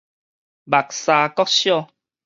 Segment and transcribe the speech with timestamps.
[0.03, 0.05] 木柵
[1.35, 1.91] 國小